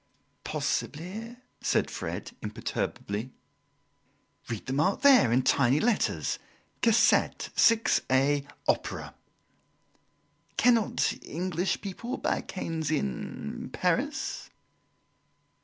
[0.43, 3.33] "Possibly," said Fred, imperturbably.
[4.49, 6.39] "Read the mark there, in tiny letters:
[6.81, 9.13] Cassette, 6a, Opera."
[10.57, 14.49] "Cannot English people buy canes in Paris?"